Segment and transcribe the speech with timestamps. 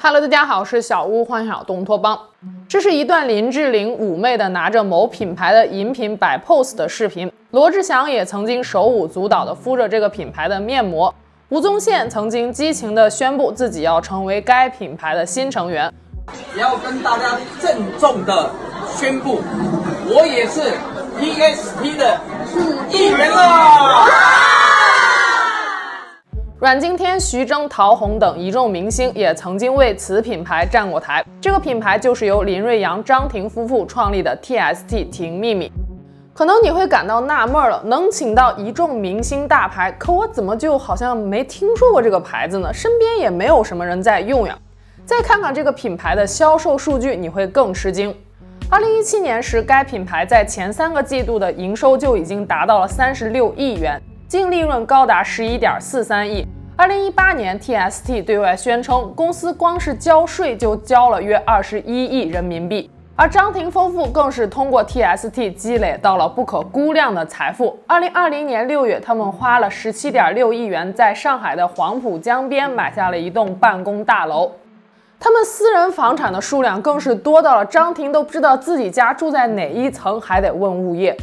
[0.00, 2.16] Hello，大家好，是小屋，欢迎来到东托邦。
[2.68, 7.28] 这是一段林志玲妩媚的拿着某品牌的饮品摆 pose 的视频。
[7.50, 11.12] 罗志祥也曾经手舞足蹈的敷着这个品牌的面膜。
[11.48, 15.92] 吴宗宪曾经激情的宣布自己要成为该品牌的新成员。
[16.54, 18.48] 也要跟大家郑重的
[18.86, 19.40] 宣布，
[20.06, 20.60] 我也是
[21.18, 22.20] PSP 的
[22.92, 24.67] 一员了。
[26.60, 31.24] 阮经天、徐峥、陶虹等一众明星也曾经为此品牌站过台。
[31.40, 35.70] 这个品牌就是由林瑞阳、张庭夫妇创立的 TST 婷秘密。
[36.34, 42.74] 可能你会感到纳闷了，能请到一众明星大牌，可我怎么就好像没听说过这个牌子呢？
[42.74, 44.58] 身边也没有什么人在用呀。
[45.06, 48.12] 再看看这个品牌的销售数据，你会更吃惊。
[48.68, 54.02] 二零一七年时，该品牌在前三个季度的营收就已经达到了三十六亿元。
[54.28, 56.46] 净利润高达十一点四三亿。
[56.76, 62.90] 二零一八年，TST 对外宣称，公司光是交税就交了约二十一亿人民币。
[63.16, 67.78] 而张庭夫妇更是通过 TST 积累到了不可估量的财富。
[67.86, 74.52] 二零二零年六月，他们花了十七点六亿元，在上海的黄浦江边买下了一栋办公大楼。
[75.18, 81.16] 他们私人房产的数量更是多到了张庭都不知道自己家住在哪一层，还得问物业。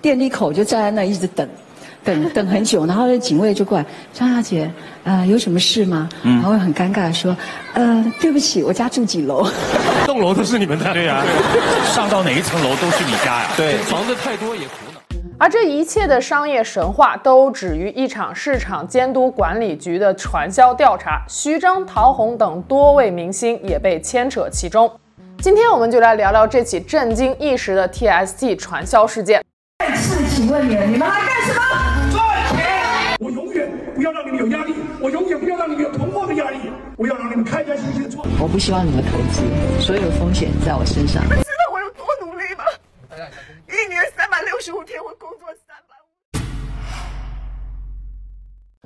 [0.00, 1.46] 电梯口就站在那一直等。
[2.04, 4.70] 等 等很久，然后那警卫就过来，张小姐，
[5.04, 6.08] 呃，有什么事吗？
[6.22, 7.36] 嗯，然后很尴尬地说，
[7.74, 9.46] 呃，对不起，我家住几楼？
[10.06, 11.24] 栋楼都是你们的，对呀、啊，
[11.94, 13.50] 上到哪一层楼都是你家呀？
[13.56, 15.00] 对，房子太多也苦恼。
[15.38, 24.88] 而这一切的商业神话都止于一场市场监督管理局的传销调查，徐峥、陶虹等多位明星也被牵扯其中。
[25.40, 29.42] 今天我们就来聊聊这起震惊一时的 TST 传销事件。
[29.80, 31.91] 再次请问你，你们来干什么？
[38.42, 39.44] 我不希望你们投资，
[39.80, 41.22] 所有风险在我身上。
[41.22, 42.64] 你们知道我有多努力吗？
[43.68, 45.94] 一年三百六十五天，我工作三百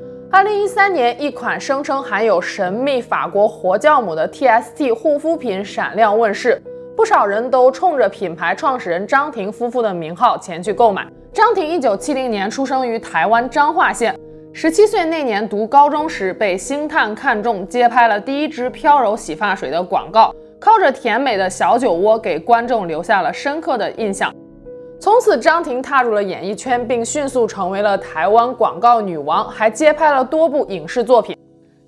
[0.03, 0.07] 五。
[0.31, 6.63] 二零一三年，一款声称含有神秘法国活酵母的 TST 护肤品闪亮问世，
[6.95, 11.11] 不少人都冲着品牌创始人张庭夫妇的名号前去购买。
[11.33, 14.16] 张庭一九七零年出生于台湾彰化县。
[14.59, 24.35] 十七岁那年读高中时，被星探看中，接拍了第一支飘柔洗发水的广告，靠着甜美的小酒窝给观众留下了深刻的印象。
[24.99, 31.36] 从此，张婷踏入了演艺圈，并迅速成为了台湾广告女王，还接拍了多部影视作品。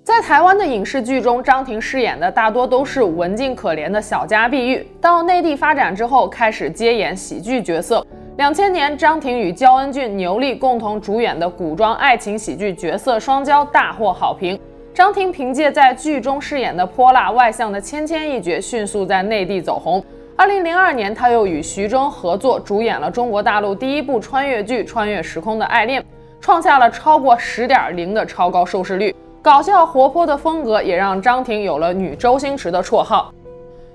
[0.09, 4.83] 在台湾的影视剧中，张庭饰演的大多都是文静可怜的小家碧玉。
[4.99, 8.03] 到内地发展之后，开始接演喜剧角色。
[8.37, 14.59] 两千年，张庭与焦恩俊、牛莉共同主演的古装爱情喜剧角色双骄大获好评。
[14.95, 20.03] 张庭凭借在剧中饰演的泼辣外向的芊芊一角，迅速在内地走红。
[20.35, 26.01] 二零零二年，他又与徐峥合作主演了中国大陆第一部穿越剧《穿越时空的爱恋》，
[26.41, 29.15] 创下了超过十点零的超高收视率。
[29.41, 33.33] 搞笑活泼的风格也让张庭有了“女周星驰”的绰号。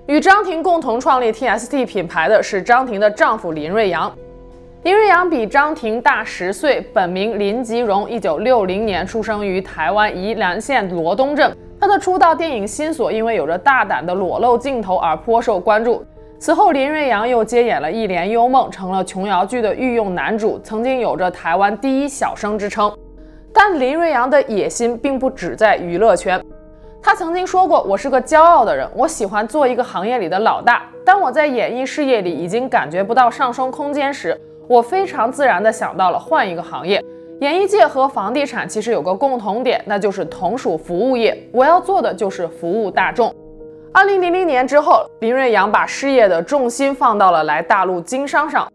[0.07, 4.11] 与张庭共同创立 TST 品牌的是张庭的丈夫林瑞阳。
[4.85, 11.55] 林瑞阳比张庭大十岁，本名林吉荣，一九六零年出生于台湾宜兰县罗东镇。
[11.79, 16.03] 他的出道电影《新锁》因为有着大胆的裸露镜头而颇受关注。
[16.39, 22.91] 此后，林瑞阳又接演了《一帘幽梦》，成了琼瑶剧的御用男主，曾经有着台湾第一小生之称。
[23.55, 26.39] 但林瑞阳的野心并不只在娱乐圈。
[27.01, 30.83] 他曾经说过：“我是个骄傲的人，我喜欢做一个行业里的老大。
[31.05, 36.99] 当我在演艺事业里已经感觉不到上升空间时。”我非常自然地想到了换一个行业。
[37.41, 41.37] 演艺界和房地产其实有个共同点，那就是同属服务业。
[41.53, 43.31] 我要做的就是服务大众。
[43.93, 48.67] 二零零零年之后，林瑞阳把事业的重心放到了来大陆经商上。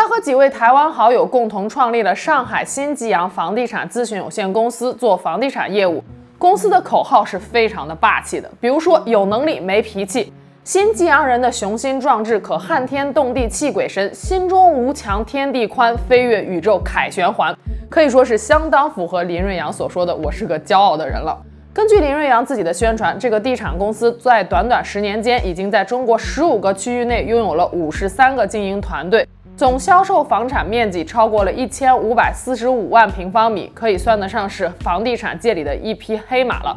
[0.00, 6.02] 他和几位台湾好友共同创立了上海新吉阳房地产咨询有限公司，做房地产业务。
[6.38, 10.32] 公司的口号是非常的霸气的，比如说有能力没脾气。
[10.64, 17.54] 新吉阳人的雄心壮志可撼天动地泣鬼神，心中无墙天地宽，飞越宇宙凯旋环，
[17.90, 21.38] 可以说是相当符合林瑞阳所说的“我是个骄傲的人”了。
[21.74, 29.28] 根据林瑞阳自己的宣传，这个地产公司在短短十年间，已经在中国十五个区域内拥有了五十三个经营团队，
[29.60, 36.74] 总销售房产面积超过了一千五百四十五万平方米，可以算得上是房地产界里的一匹黑马了。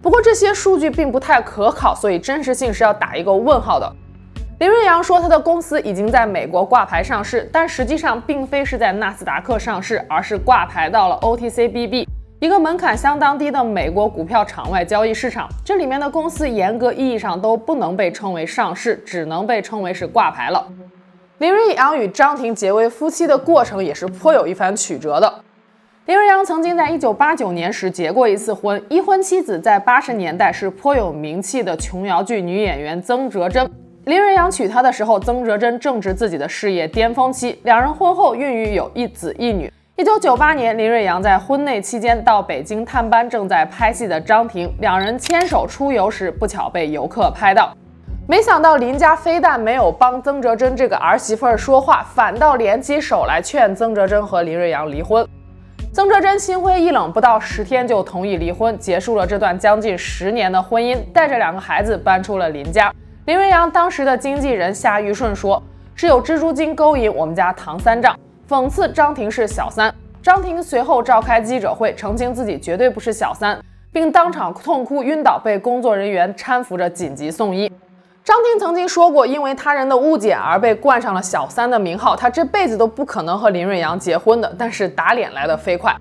[0.00, 3.92] 不过这些数据并不太可靠，所以真实性是要打一个问号的。
[4.60, 12.06] 林瑞阳说，他的公司已经在美国挂牌上市，但实际上并非是在纳斯达克上市，而是挂牌到了 OTCBB，
[12.38, 20.64] 一个门槛相当低的美国股票场外交易市场，这里面的公司严格意义上都不能被称为上市，只能被称为是挂牌了。
[21.40, 25.42] 林瑞阳与张庭结为夫妻的过程也是颇有一番曲折的。
[26.04, 33.66] 林瑞阳曾经在一九八九年时结过一次婚，已婚妻子在八十年代是颇有名气的琼瑶剧女演员曾哲珍。
[34.04, 39.72] 林瑞阳娶她的时候，曾哲珍正值自己的事业巅峰期，两人婚后孕育有一子一女。
[39.96, 47.74] 一九九八年，林瑞阳在婚内期间到北京探班，正在拍戏的张庭，两人牵手出游时，不巧被游客拍到。
[48.30, 55.26] 没想到林家非但没有帮曾哲珍这个儿媳妇儿说话，反倒联起手来劝曾哲珍和林瑞阳离婚。
[55.92, 62.94] 曾哲珍心灰意冷，不到十天就同意离婚，结束了这段将近十年的婚姻，带着两个孩子搬出了林家。
[63.24, 65.60] 林瑞阳当时的经纪人夏玉顺说
[65.96, 68.16] ：“是有蜘蛛精勾引我们家唐三藏。”
[68.48, 69.92] 讽刺张庭是小三，
[70.22, 73.60] 张庭随后召开记者会澄清自己绝对不是小三，
[73.90, 77.68] 并当场痛哭晕倒，被工作人员搀扶着紧急送医。
[78.22, 84.54] 张庭曾经说过，因为他人的误解而被冠上了小三的名号，他这辈子都不可能和林瑞阳结婚的。
[84.58, 85.96] 但是打脸来得飞快，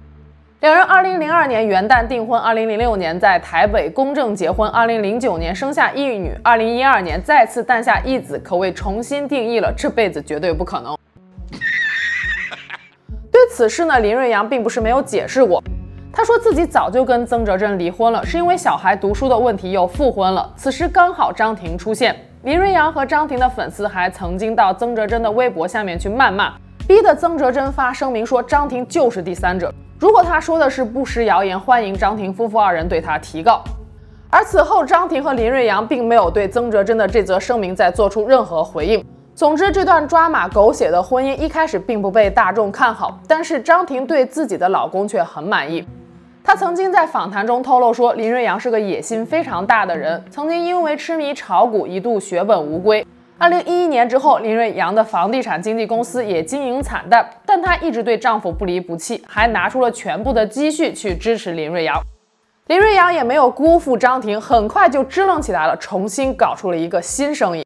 [0.60, 10.98] 两人2002年元旦订婚，2006年在台北公证结婚，2009年生下一女，2012年再次诞下一子，可谓重新定义了这辈子绝对不可能。
[13.32, 15.64] 对此事呢，林瑞阳并不是没有解释过。
[16.12, 20.52] 他说自己早就跟曾哲珍离婚了，是因为小孩读书的问题又复婚了。
[20.56, 26.54] 此时刚好张庭出现，林瑞阳和张庭的粉丝还曾经到曾哲珍的微博下面去谩骂，
[26.88, 29.72] 逼得曾哲珍发声明说张庭就是第三者。
[30.00, 33.62] 如果他说的是不实谣言，欢迎张庭夫妇二人对他提告。
[34.32, 39.04] 而此后，张庭和林瑞阳并没有对曾哲珍的这则声明再做出任何回应。
[39.36, 45.86] 总之，这段抓马狗血的婚姻一开始并不被大众看好，但是张庭对自己的老公却很满意。
[46.44, 53.06] 她曾经在访谈中透露说，林瑞阳是个野心非常大的人，曾经因为痴迷炒股一度血本无归。
[53.38, 62.02] 二零一一年之后，林瑞阳的房地产经纪公司也经营惨淡，但她一直对丈夫不离不弃，还拿出了全部的积蓄去支持林瑞阳。
[62.68, 67.64] 林瑞阳也没有辜负张庭，很快就支棱起来了，重新搞出了一个新生意。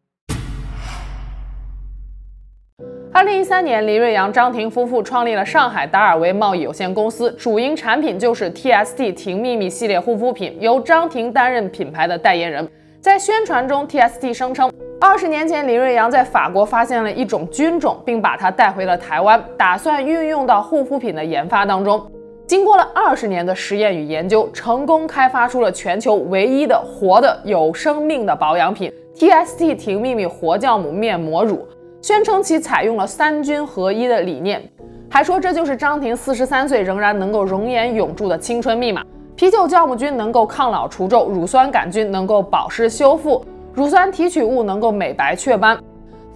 [3.14, 12.68] 二零一三年，林瑞阳、张庭夫妇创立了上海达尔维贸易有限公司，主营产品就是 TST 婷秘密系列护肤品，由张庭担任品牌的代言人。
[13.00, 22.04] 在宣传中，TST 声称，二十年前林瑞阳在法国发现了一种菌种，并把它带回了台湾，打算运用到护肤品的研发当中。
[22.48, 31.68] 经过了二十年的实验与研究，成功开发出了全球唯一的活的有生命的保养品 ——TST 婷秘密活酵母面膜乳。
[32.04, 34.62] 宣称其采用了三菌合一的理念，
[35.10, 39.02] 还说这就是张庭四十三岁仍然能够容颜永驻的青春密码。
[39.38, 43.42] 啤酒酵母菌能够抗老除皱，乳酸杆菌能够保湿修复，
[43.74, 45.80] 乳酸提取物能够美白雀斑。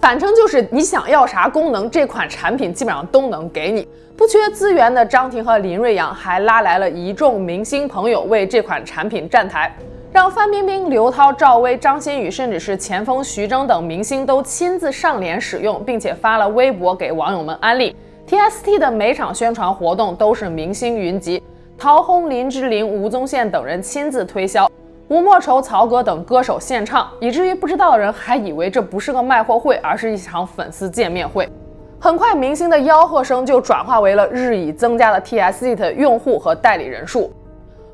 [0.00, 3.86] 反正就是你想要啥功能，这款产品基本上都能给你。
[4.16, 9.70] 不缺资源的张庭和林瑞阳还拉来了一众明星朋友为这款产品站台。
[10.10, 17.94] 让范冰冰、刘涛、赵薇、张馨予，甚至是前锋徐峥等明星都亲自上脸使用，并且发了微博给网友们安利。
[18.26, 21.42] TST 的每场宣传活动都是明星云集，
[21.76, 24.70] 陶虹、林志玲、吴宗宪等人亲自推销，
[25.08, 31.46] 吴莫愁、曹格等歌手献唱，以至于不知道的人还以为这不是个卖货会，而是一场粉丝见面会。
[32.00, 37.30] 很快，明星的吆喝声就转化为了日益增加的 TST 的用户和代理人数。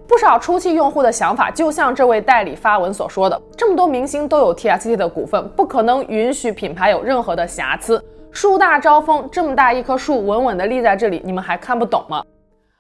[0.07, 8.03] 不少初期用户的想法，就像这位代理发文所说的：“这么多明星都有 TST 的股份，不可能允许品牌有任何的瑕疵。
[8.31, 12.23] 树大招风，这么大一棵树稳稳地立在这里，你们还看不懂吗？”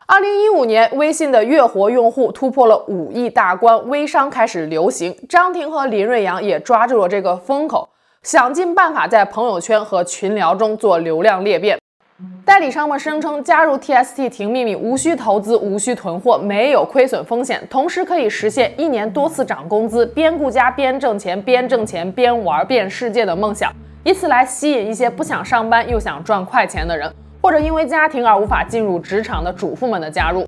[0.07, 5.17] 二零一五年，微信的月活用户突破了五亿大关，微商开始流行。
[5.27, 7.89] 张庭和林瑞阳也抓住了这个风口，
[8.23, 11.79] 想尽办法在朋友圈和群聊中做流量裂变。
[12.45, 23.73] 代理商们声称，加入 TST 停秘密无需投资、无需囤货、没有亏损风险，同时可以实现一年多次涨工资、边顾家边挣钱、边挣钱边玩遍世界的梦想，
[24.05, 30.47] 以此来吸引一些不想上班又想赚快钱的人，或者因为家庭而无法进入职场的主妇们的加入。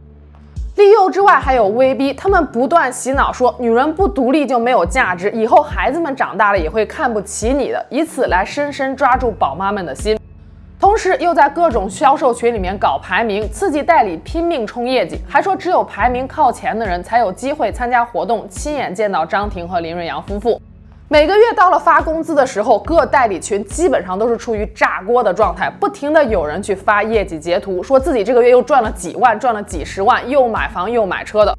[0.76, 10.16] 利诱之外，还有威逼，他们不断洗脑说，女人不独立就没有价值，以后孩子们长大了也会看不起你的，以此来深深抓住宝妈们的心。
[10.78, 20.60] 同时又在各种销售群里面搞排名，刺激代理拼命冲业绩，还说只有排名靠前的人才有机会参加活动，亲眼见到张庭和林瑞阳夫妇。
[21.08, 31.56] 每个月到了发工资的时候，各代理群基本上都是处于炸锅的状态，不停的有人去发业绩截图，说自己这个月又赚了几万，赚了几十万，又买房又买车的。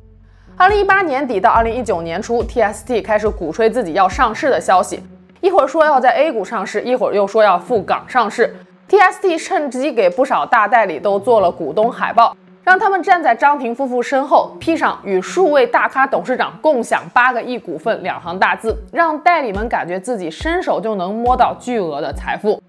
[0.55, 5.01] 二零一八年底到二零一九年初，TST 开始鼓吹自己要上市的消息，
[5.41, 8.55] 一会儿说要在 A 股上市，一会儿又说要赴港上市。
[8.89, 12.35] TST 趁机给不少大代理都做了股东海报。
[12.63, 22.61] 让他们站在张庭夫妇身后，披上与数位大咖董事长共享八个亿股份两行大字，让代理们感觉自己伸手就能摸到巨额的财富。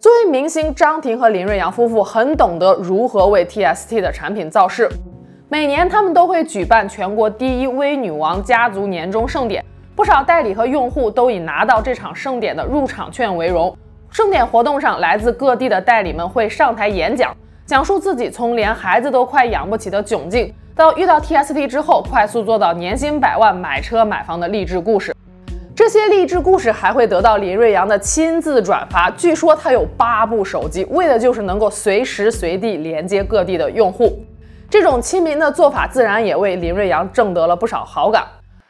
[0.00, 4.88] 作为明星，张庭和林瑞阳夫妇很懂得如何为 TST 的产品造势。
[5.48, 13.76] 每年他们都会举办全国第一微女王家族年终盛典，不少代理和用户都以拿到这场盛典的入场券为荣。
[14.16, 17.36] 盛典活动上，来自各地的代理们会上台演讲。
[17.66, 25.14] 讲述自己从连孩子都快养不起的窘境，到遇到 TST 之后快速做到年薪百万、买车买房的励志故事。
[25.74, 29.10] 这些励志故事还会得到林瑞阳的亲自转发。
[29.10, 34.24] 据说他有八部手机，为的就是能够随时随地连接各地的用户。
[34.70, 38.24] 这种亲民的做法，自然也为林瑞阳挣得了不少好感。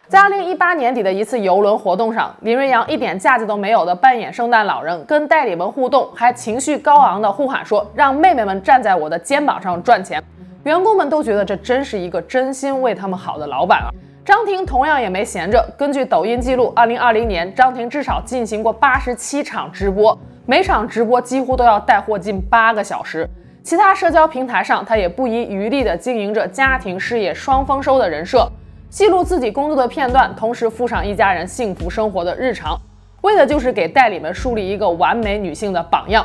[0.08, 10.22] 在二零一八年底的一次游轮活动上，林瑞阳一点架子都没有的扮演圣诞老人，跟代理们互动，还情绪高昂的呼喊说：“让妹妹们站在我的肩膀上赚钱。”
[10.62, 13.90] 员工们都觉得这真是一个真心为他们好的老板啊。
[14.24, 23.28] 张庭同样也没闲着，根据抖音记录，二零二零年张庭至少进行过八十七场直播，每场直播几乎都要带货近八个小时。
[23.64, 28.48] 其他社交平台上，他也不遗余力地经营着家庭事业双丰收的人设。
[28.88, 32.78] 记录自己工作的片段，同时附上一家人幸福生活的日常，
[33.22, 36.24] 为的就是给代理们树立一个完美女性的榜样。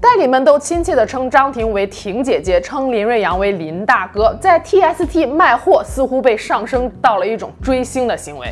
[0.00, 4.34] 代理们都亲切地称张庭为婷姐姐，称林瑞阳为林大哥。
[4.40, 8.46] 在 TST 卖货似乎被上升到了一种追星的行为。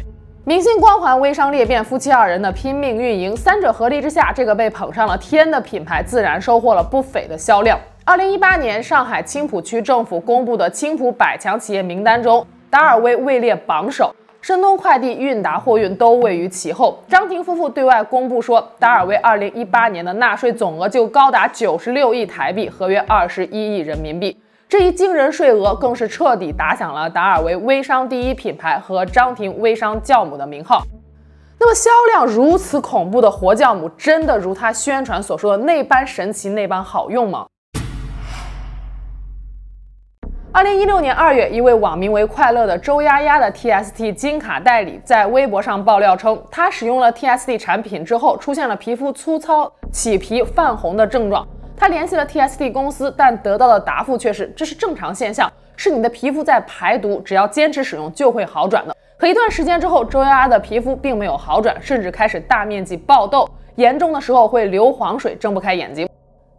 [0.44, 7.78] 明星光环、微商裂变，夫妻二人的拼命运营，三者合力之下，这个被捧上了天的品牌自然收获了不菲的销量。
[8.04, 12.46] 二零一八年，上海青浦区政府公布的青浦百强企业名单中。
[12.70, 17.02] 达尔威位列榜首，申通快递、韵达货运都位于其后。
[17.08, 24.38] 张婷夫妇对外公布说，达尔威二零一八年的纳税总额就高达九十六亿台币，合约二十一亿人民币。
[24.68, 30.82] 这一惊人税额更是彻底打响了达尔威微商第一品牌和张婷微商教母的名号。
[31.58, 37.46] 那么，销量如此恐怖的活酵母，真的如他宣传所说的那般神奇、那般好用吗？
[40.50, 51.46] 二零一六年二月，一位网名为“快乐”的周丫丫的 TST 金卡代理在微博上爆料称，她使用了 TST 产品之后，出现了皮肤粗糙、起皮、泛红的症状。
[51.76, 58.96] 她联系了 TST 公司，但得到的答复却是这是正常现象，是你的皮肤在排毒，只要坚持使用就会好转的。
[59.18, 66.07] 可一段时间之后，周丫丫的皮肤并没有好转，甚至开始大面积爆痘，严重的时候会流黄水，睁不开眼睛。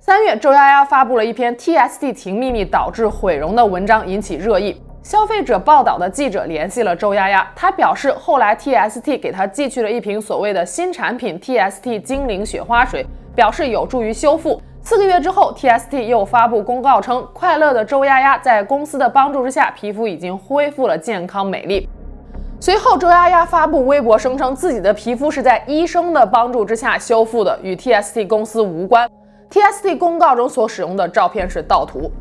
[0.09, 4.75] 三月，周丫丫发布了一篇 TST 停秘密导致毁容的文章，引起热议。
[5.03, 14.59] 消费者报道的记者联系了周丫丫，他表示，后来 TST 给他寄去了一瓶所谓的新产品 TST 精灵雪花水，表示有助于修复。
[14.81, 21.87] 四个月之后，TST 又发布公告称，快乐的周丫丫在公司的帮助之下，皮肤已经恢复了健康美丽。
[22.59, 29.07] 随后，周丫丫发布微博声称，自己的皮肤是在医生的帮助之下修复的，与 TST 公司无关。
[29.49, 32.11] TST 公告中所使用的照片是盗图。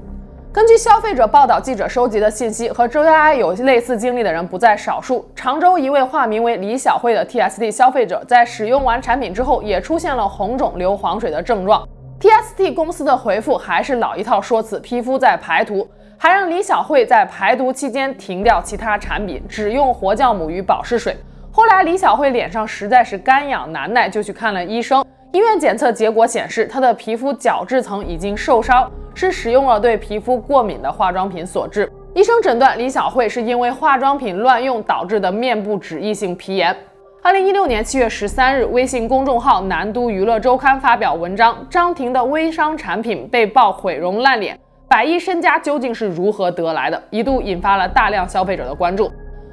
[0.50, 5.30] 根据消费者报道，记者收集的信息和周佳佳有类似经历的人不在少数。
[5.36, 11.86] 常州一位化名为李小慧的 TST 消费者在使用完产品之后，也出现了红肿、流黄水的症状。
[12.18, 21.14] TST 公司的回复还是老一套说辞，皮肤在排毒，还让李小慧在排毒期间停掉其他产品，只用活酵母与保湿水。
[21.52, 25.04] 后来李小慧脸上实在是干痒难耐，就去看了医生。
[25.38, 31.88] 医院检测结果显示，她的皮肤角质层已经受伤，是使用了对皮肤过敏的化妆品所致。
[32.12, 36.76] 医生诊断李小慧是因为化妆品乱用导致的面部脂溢性皮炎。
[37.22, 47.00] 二零一六年七月十三日，微信公众号南都娱乐周刊发表文章，张庭的微商产品被曝毁容烂脸，百亿身家究竟是如何得来的？
[47.10, 49.08] 一度引发了大量消费者的关注。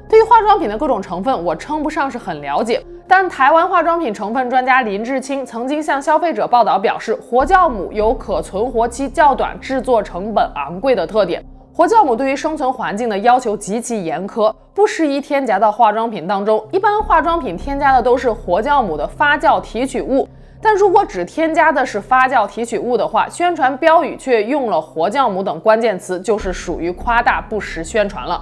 [0.09, 2.81] 对于化妆品的各种成分，我称不上是很了解。
[3.07, 11.43] 但台湾化妆品成分专家林志清曾经向消费者报道表示，活酵母有可存活期较短、制作成本昂贵的特点。
[11.71, 16.65] 活酵母对于生存环境的要求极其严苛，不适宜添加到化妆品当中。
[16.71, 20.27] 一般化妆品添加的都是活酵母的发酵提取物，
[20.59, 28.41] 但如果只添加的是发酵提取物的话，宣传标语却用了活酵母等关键词，就是属于夸大不实宣传了。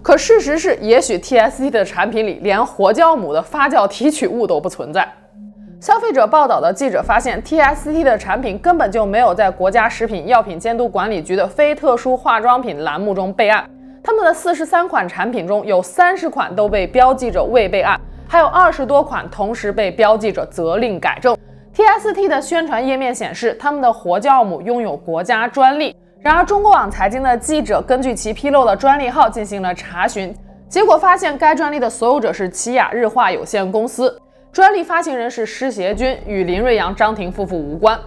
[0.00, 5.06] 可事实是，也许 TST 的产品里连活酵母的发酵提取物都不存在。
[5.80, 13.68] 消费者报道的记者发现，TST 的产品根本就没有在国家食品药品监督管理局的非特殊化妆品栏目中备案。
[14.02, 21.36] 他们的四十三款产品中有三十款都被标记着未备案，还有二十多款同时被标记着责令改正。
[21.76, 25.94] TST 的宣传页面显示，他们的活酵母拥有国家专利。
[26.20, 30.34] 然而，中国网财经的记者根据其披露的专利号进行了查询，
[30.68, 34.20] 结果发现该专利的所有者是奇亚日化有限公司，
[34.50, 37.98] 专利发行人是施协军，与林瑞阳、张婷夫妇无关。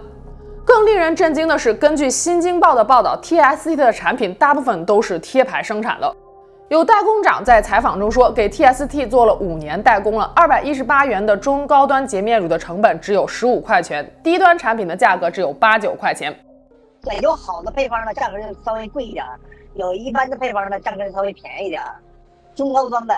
[0.64, 6.14] 更令人震惊的是，根据《新京报》的报道，TST 的产品大部分都是贴牌生产的。
[6.68, 16.32] 有代工长在采访中说，给 TST 做了五年代工了，二百一十八元的中高端洁面乳的成本只有十五块钱，低端产品的价格只有八九块钱。
[17.04, 19.24] 对，有好的配方呢，价格就稍微贵一点；
[19.74, 21.82] 有一般的配方呢，价格就稍微便宜点。
[22.54, 23.14] 中高端的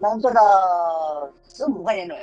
[0.00, 0.40] 能做到
[1.48, 2.22] 十五块钱左右。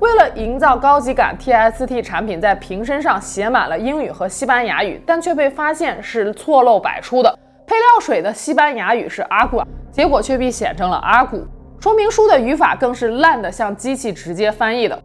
[0.00, 7.38] 为了营造高级感，TST 产品在瓶身上写满了英语和西班牙语，但却被发现是错漏百出的。
[7.66, 11.44] 配料水的西班牙语是 ag 结果却被写成了 ag。
[11.80, 15.02] 说明书的语法更是烂得像机器直接翻译的。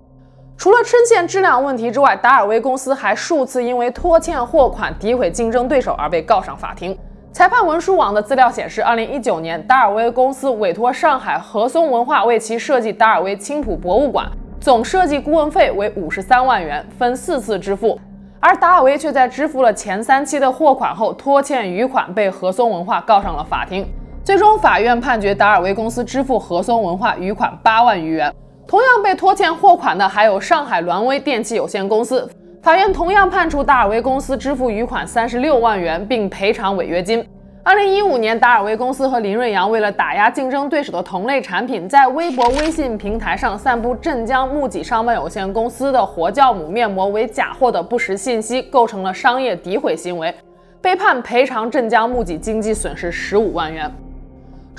[0.61, 6.95] 除了琛线质量问题之外，达尔威公司还数次因为拖欠货款、诋毁竞争对手而被告上法庭。
[7.33, 14.27] 裁判文书网的资料显示，二零一九年，达尔威公司委托上海和松文化为其设计达尔威青浦博物馆。
[14.59, 17.99] 总设计顾问费为五十三万元，分四次支付，
[18.39, 23.91] 而达尔威却在支付了前三期的货款后拖欠余款，被和松文化告上了法庭。
[24.23, 28.31] 最终，法院判决达尔威公司支付和松文化余款八万余元。
[28.67, 32.29] 同样被拖欠货款的还有上海栾威电器有限公司，
[32.61, 37.25] 法院同样判处达尔威公司支付余款三十六万元，并赔偿违约金。
[37.63, 50.33] 二零一五年，达尔威公司和林瑞阳为了打压竞争对手的同类产品，在微博、微信平台上散布镇江木戟商贸有限公司的活酵母面膜为假货的不实信息，构成了商业诋毁行为，
[50.81, 53.91] 被判赔偿镇江木戟经济损失十五万元。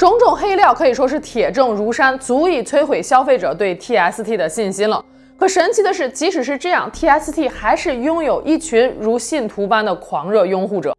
[0.02, 5.04] 种种黑料可以说是铁证如山，足以摧毁消费者对 TST 的信心了。
[5.38, 10.92] 可神奇的是，即使是这样，TST 还是拥有一群如信徒般的狂热拥护者。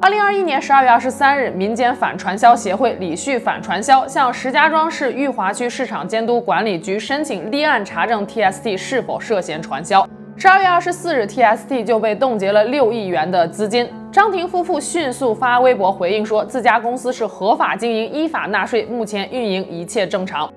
[0.00, 10.08] 二零二一年十二月二十三日，民间反传销协会李旭反传销向石家庄市裕华区市场监督管理局申请立案查证 TST 是否涉嫌传销。
[10.40, 13.90] 十二月二十四日，TST 就被冻结了六亿元的资金。
[14.12, 20.48] 张婷夫妇迅速发微博回应说，自家公司是合法经营、依法纳税，目前运营一切正常。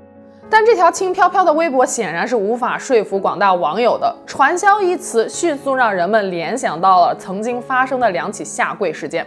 [0.52, 4.16] 但这条轻飘飘的微博显然是无法说服广大网友的。
[4.28, 9.26] 传销一词迅速让人们联想到了曾经发生的两起下跪事件。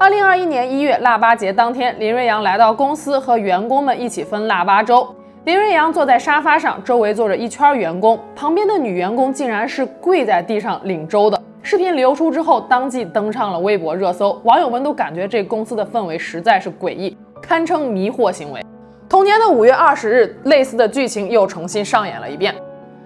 [0.00, 5.14] 二零二一年一月腊八节当天，林瑞阳来到公司和员工们一起分腊八粥。
[5.44, 11.40] 林瑞阳坐在沙发上，周围坐着一圈员工，旁边的女员工竟然是跪在地上领粥的。
[11.62, 18.64] 视频流出之后，当即登上了微博热搜，网友们都感觉这公司的氛围实在是诡异，堪称迷惑行为。
[19.08, 22.54] 同年的五月二十日，类似的剧情又重新上演了一遍。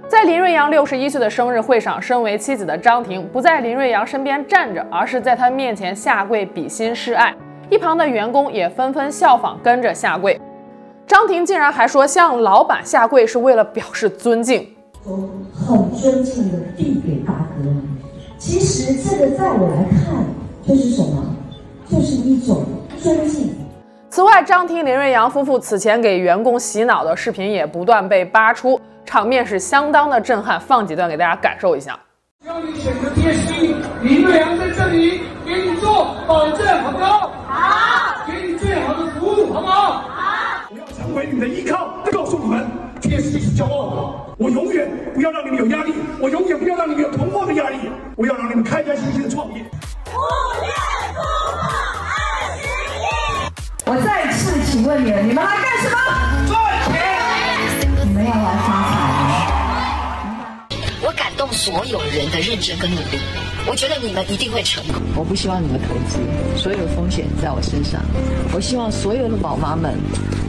[0.07, 7.35] 在林瑞阳六十一岁的生日会上，身为妻子的张婷不在林瑞阳身边站着，而是在他面前下跪比心示爱。
[7.71, 10.39] 一旁的员工也纷纷效仿，跟着下跪。
[11.07, 14.69] 张婷竟然还说，向老板下跪是为了表示尊敬。
[15.05, 17.71] 我很尊敬的递给大哥。
[18.39, 20.25] 其实这个在我来看，
[20.67, 21.37] 就是什么？
[21.89, 22.65] 就是一种
[22.99, 23.55] 尊敬。
[24.11, 30.61] 此外，张婷、林瑞阳夫妇此前给员工洗脑的视频也不断被扒出，场面是相当的震撼。
[30.61, 31.97] 放几段给大家感受一下。
[64.57, 65.03] 会成功。
[65.15, 66.19] 我不希望你们投资，
[66.59, 68.01] 所有风险在我身上。
[68.55, 69.93] 我希望所有的宝妈们，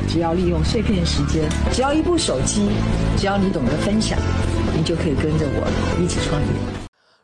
[0.07, 1.43] 只要利用碎片时间，
[1.73, 2.69] 只要一部手机，
[3.17, 4.17] 只要你懂得分享，
[4.73, 5.67] 你就可以跟着我
[6.01, 6.47] 一起创业。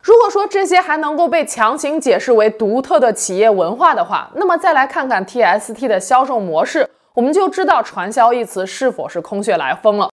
[0.02, 10.10] 如果说这些还能够被强行解释为独特的企业文化的话，那么再来看看 TST 的销售模式，我们就知道“传销”一词是否是空穴来风了。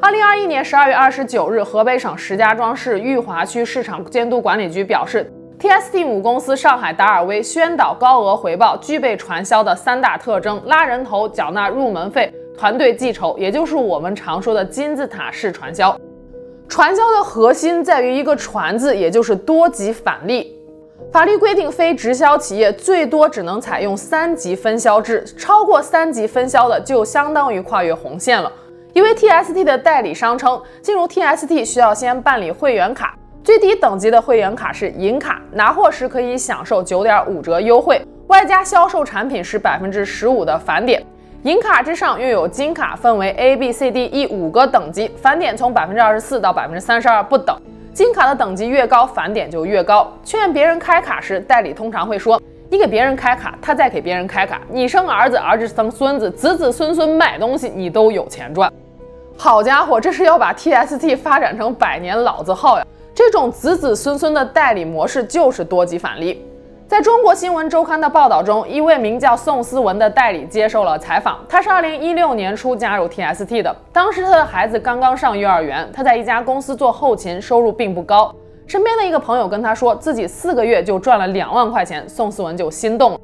[0.00, 15.98] 二零二一年十二月二十九日，河北省石家庄市裕华区市场监督管理局表示 TST 母公司上海达尔威宣导高额回报具备传销的三大特征：拉人头、缴纳入门费、团队记仇，也就是我们常说的金字塔式传销。
[16.68, 20.54] 传销的核心在于一个“传”字，也就是多级返利。
[21.10, 28.52] 法律规定，非直销企业最多只能采用三级分销制，超过三级分销的就相当于跨越红线了。
[28.92, 41.00] 一位 TST 的代理商称，进入 TST 需要先办理会员卡，最低等级的会员卡是银卡，拿货时可以享受九点五折优惠，外加销售产品是百分之十五的返点。
[41.44, 47.56] 银卡之上又有金卡，分为 A、B、C、D、E 五个等级，返点从百分之二十四到百分之三十二不等。
[47.94, 50.12] 金卡的等级越高，返点就越高。
[50.24, 58.68] 劝别人开卡时，代理通常会说：“你给别人开卡，他再给别人开卡，你生儿子，儿子生孙子，子子孙孙买东西，你都有钱赚。”
[59.38, 62.84] 好家伙，这是要把 TST 发展成百年老字号呀！
[63.16, 66.44] 这种子子孙孙的代理模式就是多级返利。
[66.86, 71.42] 在中国新闻周刊的报道中，一位名叫宋思文的代理接受了采访。
[71.48, 78.30] 他是2016年初加入 TST 的，当时他的孩子刚刚上幼儿园，他在一家公司做后勤，收入并不高。
[78.66, 83.20] 身边的一个朋友跟他说，自己四个月就赚了两万块钱，宋思文就心动了。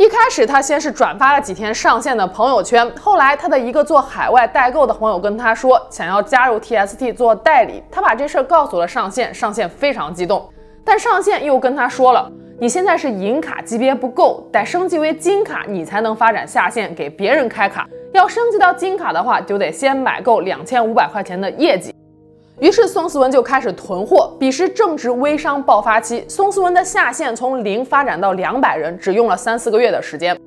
[0.00, 10.48] 一开始他先是转发了几天上线的朋友圈，后来他的一个做海外代购的朋友跟他说，想要加入 TST 做代理，他把这事儿告诉了上线，上线非常激动，
[10.82, 12.32] 但上线又跟他说了。
[12.58, 17.86] 你现在是银卡级别不够，得升级为金卡，你才能发展下线给别人开卡。
[18.14, 21.94] 要升级到金卡的话，就得先买够两千五百块钱的业绩。
[22.60, 24.36] 于是宋思文就开始囤货。
[24.38, 30.38] 彼时正值微商爆发期，宋思文的下线从零发展到两百人，只用了三四个月的时间。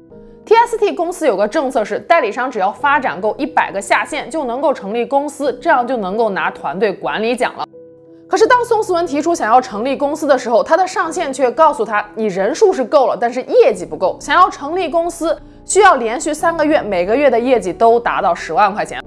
[0.45, 7.65] TST 公司有个政策是，代理商只要发展够一百个下线，就能够成立公司，这样就能够拿团队管理奖了。
[8.27, 14.17] 可是，当宋思文提出想要成立公司的时候，他的上线却告诉他：“你人数是够了，但是业绩不够。
[14.19, 19.01] 想要成立公司，需要连续三个月，每个月的业绩都达到十万块钱。”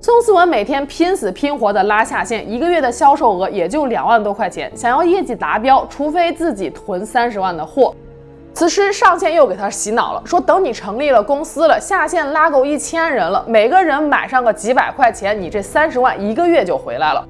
[0.00, 4.70] 宋思文每天拼死拼活地拉下线，一个月的销售额也就两万多块钱。
[4.76, 7.94] 想要业绩达标，除非自己囤三十万的货。
[8.52, 17.26] 此时，上线又给他洗脑了，说：“等你成立了公司了，下线拉够一千人了，每个人买上个几百块钱，你这三十万一个月就回来了。”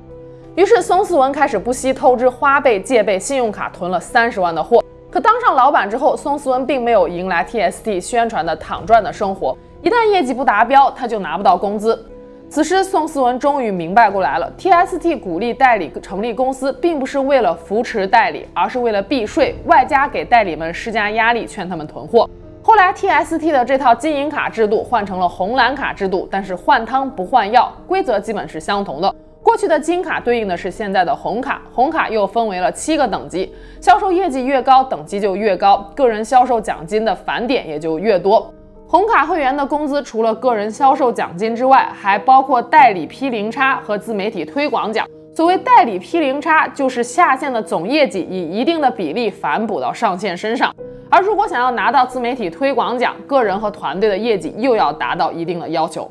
[0.55, 4.83] 于是宋思文开始不惜透支花呗、借呗、信用卡囤了三十万的货。
[5.11, 9.57] 可当上老板之后，宋思文并没有迎来 TST 宣传的躺赚的生活。
[9.83, 12.05] 一旦业绩不达标，他就拿不到工资。
[12.49, 22.31] 此时，宋思文终于明白过来了：TST 鼓励代理成立公司，并不是为了扶持代理，而是为了避税，外加给代理们施加压力，劝他们囤货。
[22.63, 29.15] 后来，TST 的这套金银卡制度换成了红蓝卡制度，但是换汤不换药，规则基本是相同的。
[29.43, 38.53] 过去的金卡对应的是现在的红卡，红卡又分为了七个等级，销售业绩越高，等级就越高，个人销售奖金的返点也就越多。
[38.89, 45.05] 红卡会员的工资除了个人销售奖金之外，还包括代理批零差和自媒体推广奖。
[45.35, 50.73] 所谓代理批零差，就是下线的总业绩以一定的比例反哺到上线身上，
[51.11, 56.09] 而如果想要拿到自媒体推广奖，个人和团队的业绩又要达到一定的要求。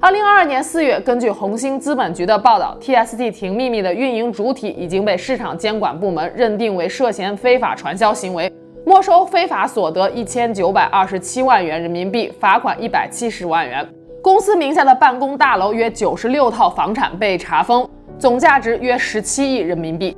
[0.00, 8.50] 二零二二年四月，根据红星资本局的报道，TST 停秘密的运营主体已经被市场监管部门认定为涉嫌非法传销行为，
[8.86, 13.84] 没收非法所得一千九百二十七万元人民币，罚款一百七十万元。
[14.22, 17.84] 公司名下的办公大楼约九十六套房产被查封，
[18.16, 20.16] 总价值约十七亿人民币。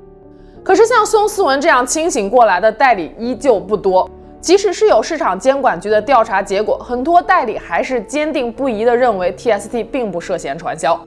[0.62, 4.07] 可是，像宋思文这样清醒过来的代理依旧不多。
[4.38, 11.02] 即使是有市场监管局的调查结果，很多代理还是坚定不移地认为 TST 并不涉嫌传销。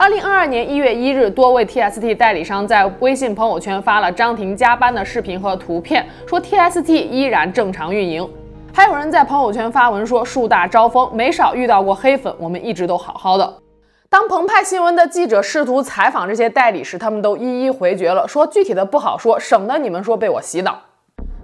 [0.00, 8.26] 二零二二年一月一日，多位 TST 代理商在微信朋友圈发了张婷加班的视频和图片，说 TST 依然正常运营。
[8.72, 13.54] 还有人在朋友圈发文说树大招风，没少遇到过黑粉，我们一直都好好的。
[14.08, 20.78] 当澎湃新闻的记者试图采访这些代理时，他们都一一回绝了，说具体的不好说，省得你们说被我洗脑。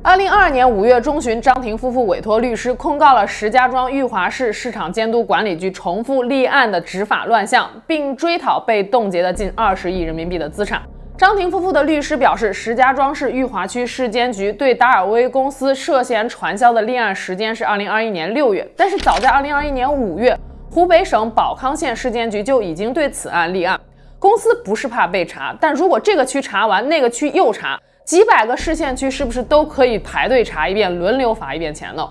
[0.06, 10.82] 二零二二年五月中旬，张婷夫妇委托律师控告了石家庄裕华市市场监督管理局重复立案的执法乱象，并追讨被冻结的近二十亿人民币的资产。
[11.16, 20.38] 张婷夫妇的律师表示，石家庄市裕华区市监局对达尔威公司涉嫌传销的立案时间是二零二一年六月，但是早在二零二一年五月，
[20.70, 23.80] 湖北省保康县市监局就已经对此案立案。
[24.18, 27.80] 公司不是怕被查，但如果这个区查完，那个区又查。
[28.04, 32.06] 几百个市县区是不是都可以排队查一遍，轮流罚一遍钱呢？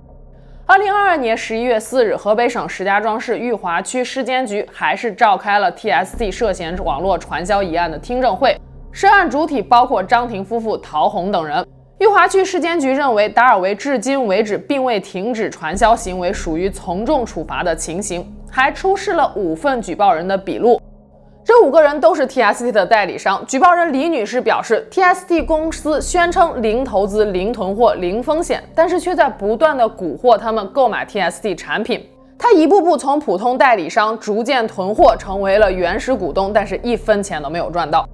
[0.66, 8.60] 二零二二年十一月四日，河北省石家庄市裕华区市监局还是召开了 TST 涉嫌网络传销一案的听证会，
[8.92, 11.64] 涉案主体包括张婷夫妇、陶红等人。
[12.00, 20.82] 裕华区市监局认为，达尔维至今为止并未停止传销行为，属于从重处罚的情形，还出示了五份举报人的笔录。
[21.64, 23.42] 五个人都是 TST 的代理商。
[23.48, 32.06] 举报人李女士表示，TST 公司宣称零投资、零囤货、零风险，但是却在不断地蛊惑他们购买 TST 产品。
[32.38, 38.06] 她一步步从普通代理商逐渐囤货，成为了原始股东，但是一分钱都没有赚到。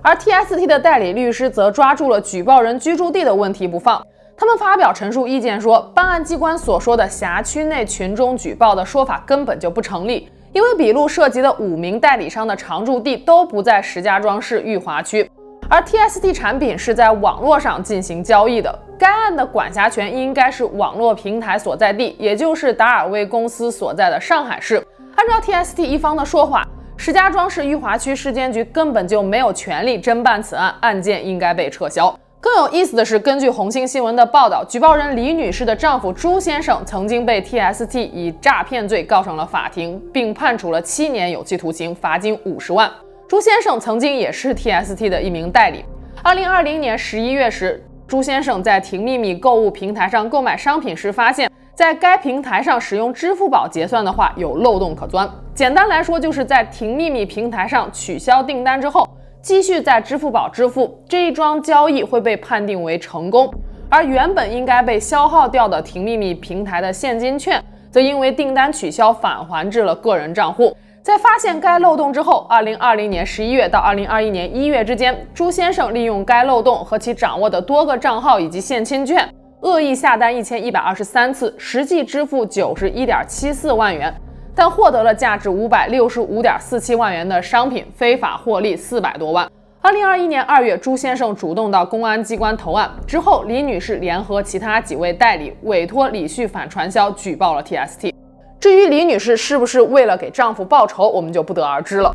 [0.00, 4.00] 而 TST 的代理律师则抓住了举报人居住地的问题不放。
[4.36, 10.28] 他们发表陈述意见说，办案机关所说的辖区内群众举报的说法根本就不成立。
[10.52, 15.28] 因为笔录涉及的五名代理商的常住地都不在石家庄市裕华区，
[15.68, 24.86] 而 TST 产品是在网络上进行交易的，该案的管辖权应该是网络平台所在地，也就是达尔威公司所在的上海市。
[25.16, 32.14] 按照 TST 一方的说法，石家庄市裕华区市监局根本就没有权利侦办此案，案件应该被撤销。
[32.42, 42.90] 更有意思的是，根据红星新闻的报道，举报人李女士的丈夫朱先生曾经被 TST 以诈骗罪告上了法庭，并判处了七年有期徒刑，罚金五十万。
[43.28, 45.84] 朱先生曾经也是 TST 的一名代理。
[46.20, 55.30] 二零二零年十一月时，朱先生在婷秘密购物平台上购买商品时，发现，在该平台上使用支付宝结算的话，有漏洞可钻。
[55.54, 59.08] 简单来说，就是在婷秘密平台上取消订单之后。
[59.42, 63.52] 继续在支付宝支付，这一桩交易会被判定为成功，
[63.88, 70.72] 而原本应该被消耗掉的婷秘密平台的现金券，则因为订单取消返还至了个人账户。
[71.02, 79.28] 在发现该漏洞之后，二零二零年十一月到二零二一年一月之间，朱先生利用该漏洞和其掌握的多个账号以及现金券，
[79.62, 84.14] 恶意下单一千一百二十三次，实际支付九十一点七四万元。
[84.54, 89.48] 但获得了价值五百六十五点四七万元的商品，非法获利四百多万。
[89.80, 98.12] 二零二一年二月，朱先生主动到公安机关投案之后，李女士联合其他几位代理，委托李旭反传销举报了 TST。
[98.60, 102.14] 至于李女士是不是为了给丈夫报仇，我们就不得而知了。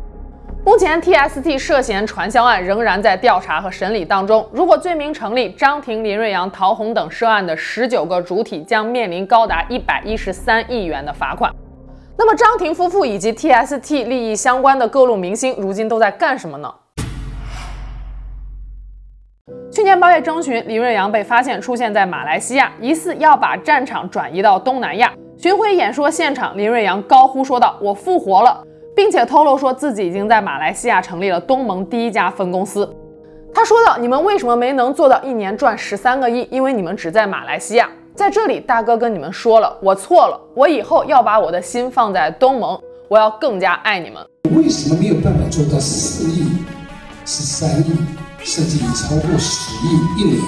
[0.64, 11.52] 目前 TST 涉嫌传销案仍然在调查和审理当中，如果罪名成立，张婷、林瑞阳、陶虹等涉案的十九个主体将面临高达一百一十三亿元的罚款。
[12.20, 16.74] 那么张庭夫妇以及 TST 利益相关的各路明星，如今都在干什么呢？
[19.70, 25.12] 去年八月中旬，林瑞阳被发现出现在马来西亚，疑似要把战场转移到东南亚。
[25.36, 28.64] 巡回演说现场，林瑞阳高呼说道：“我复活了”，
[28.96, 32.92] 并且透露说自己已经在马来西亚成立了东盟第一家分公司。
[33.54, 36.48] 他说道：“你们为什么没能做到一年赚十三个亿？
[36.50, 42.76] 因为你们只在马来西亚。”在这里，大哥跟你们说了，我错了，我以后要把我的心放在东盟，
[43.06, 44.16] 我要更加爱你们。
[44.56, 46.48] 为什么没有办法做到四亿、
[47.24, 47.96] 十三亿，
[48.40, 50.42] 甚至于超过十亿一年？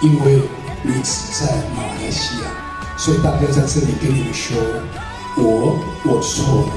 [0.00, 0.40] 因为
[0.82, 2.48] 你只在马来西亚，
[2.96, 4.56] 所以大哥在这里跟你们说，
[5.36, 6.72] 我我错了，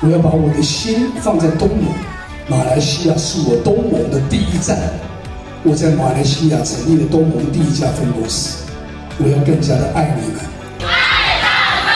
[0.00, 1.92] 我要把我的心放在东盟，
[2.46, 4.78] 马来西亚是我东盟的第一站，
[5.64, 8.61] 我在马来西亚成立了东盟第一家分公司。
[9.24, 10.40] 我要更加的爱你们。
[10.80, 11.46] 爱他
[11.86, 11.94] 们，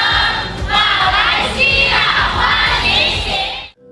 [0.71, 1.99] 马来西亚
[2.37, 2.89] 欢迎。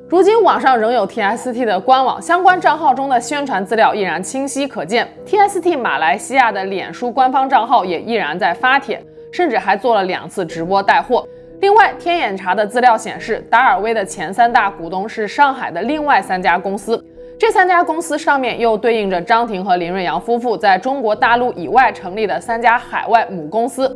[0.08, 5.08] 如今网上仍有 TST 的官网，相关账号中的宣传资料依然清晰可见。
[5.26, 11.26] TST 马来西亚的脸书官方账号也依然在发帖，甚至还做了两次直播带货。
[11.60, 17.04] 另外，天眼查的资料显示，达尔威的前三大股东是上海的另外三家公司。
[17.36, 23.88] 这三家公司上面又对应着张庭和林瑞阳夫妇在中国大陆以外成立的三家海外母公司，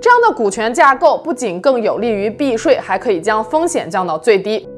[0.00, 4.68] 这样的股权架构不仅更有利于避税，还可以将风险降到最低。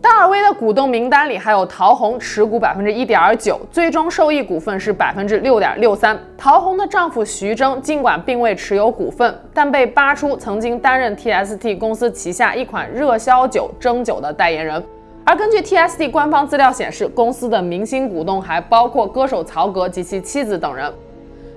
[0.00, 6.18] 达尔威的股东名单里还有陶虹，持股百分之一点九，最终受益股份是百分之六点六三。
[6.36, 14.82] 陶虹的丈夫徐峥尽管并未持有股份，但被扒出曾经担任 TST 公司旗下一款热销酒蒸酒的代言人。
[15.24, 20.92] 而根据 T S D 官方资料显示，公司的明星股东还包括歌手曹格及其妻子等人。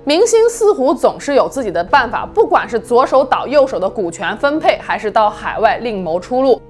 [0.04, 6.62] 明星似乎总是有自己的办法，不管是左手倒右手的股权分配，还是到海外另谋出路，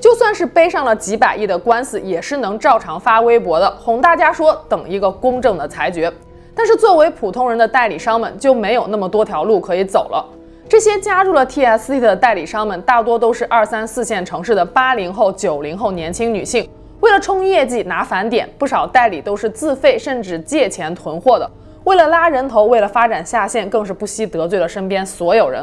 [0.00, 6.12] 就算是背上了几百亿的官司，也是能照常发微博的，哄大家说等一个公正的裁决。
[6.56, 10.26] 但是作为普通人的代理商们就没有那么多条路可以走了。
[10.72, 16.66] 这些加入了 TST 的代理商们，大多都是二三四线城市的八零后、九零后年轻女性。
[17.00, 21.46] 为了冲业绩、拿返点，不少代理都是自费甚至借钱囤货的。
[21.84, 25.62] 为了拉人头，为了发展下线，更是不惜得罪了身边所有人。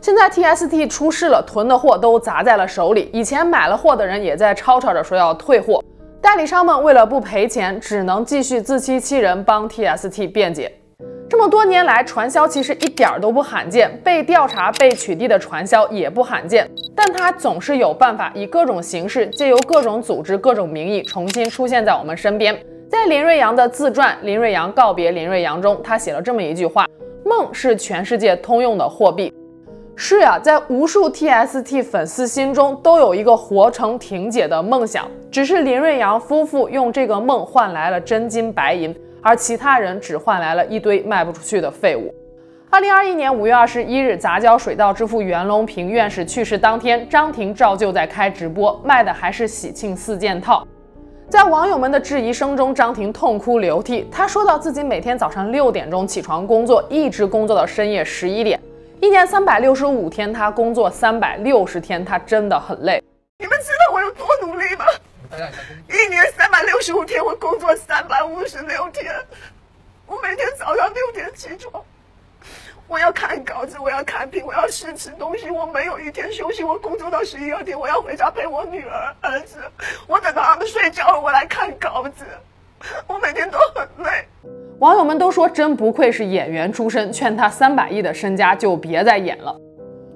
[0.00, 3.10] 现在 TST 出事了，囤的货都砸在了手里。
[3.12, 5.84] 以前买了货的人也在吵吵着说要退货。
[6.22, 10.79] 代理商们为了不赔钱，只能继续自欺欺人，帮 TST 辩解。
[11.30, 22.58] 这么多年来，传销其实一点都不罕见，被调查、被取缔的传销也不罕见，但它总是有办法以各种形式，借由各种组织、各种名义，重新出现在我们身边。
[22.88, 26.84] 在林瑞阳的自传《林瑞阳告别林瑞阳》中，他写了这么一句话
[27.24, 29.32] ：“梦是全世界通用的货币。”
[29.94, 38.92] 是呀，在无数 TST 粉丝心中都有一个活成婷姐的梦想，只是林瑞阳夫妇用这个梦换来了真金白银。
[39.22, 42.14] 而其他人只换来了一堆卖不出去的废物。
[42.70, 50.66] 二零二一年五月二十一日，杂交水稻之父袁隆平院士去世当天，张庭照旧在开直播，卖的还是喜庆四件套。
[51.28, 54.08] 在网友们的质疑声中，张庭痛哭流涕。
[54.10, 58.60] 他说到自己每天早上六点钟起床工作，一直工作到深夜十一点，
[59.00, 63.02] 一年三百六十五天，他工作三百六十天，他真的很累。
[63.38, 64.84] 你们知道我有多努力吗？
[65.32, 65.79] 一年三
[66.60, 69.10] 百六十五天，我工作三百五十六天。
[70.06, 71.82] 我每天早上六点起床，
[72.86, 76.62] 我要看稿子，我要看屏，我要试吃东西，我没有一天休息。
[76.62, 79.56] 我工作到十一二点，我要回家陪我女儿、儿子。
[80.06, 82.26] 我等到他们睡觉了，我来看稿子。
[83.06, 84.28] 我每天都很累。
[84.80, 89.58] 网友们都说，真不愧是演员出身，劝他三百亿的身家就别再演了。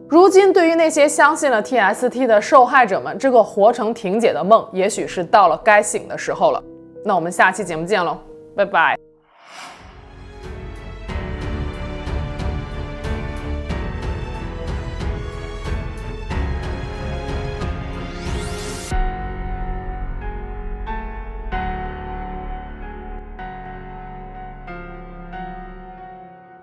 [0.08, 6.62] 如今，对于那些相信了 TST 的受害者们，这个活成婷姐的梦，也许是到了该醒的时候了。
[7.04, 8.18] 那我们下期节目见喽，
[8.54, 9.13] 拜拜。